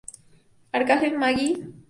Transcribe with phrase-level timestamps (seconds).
[0.71, 1.71] Arcángel Maggio, Bs.As.